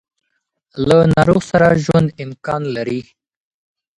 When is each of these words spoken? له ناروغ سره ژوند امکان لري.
له 0.87 0.97
ناروغ 1.13 1.41
سره 1.51 1.67
ژوند 1.83 2.07
امکان 2.23 2.61
لري. 2.75 3.01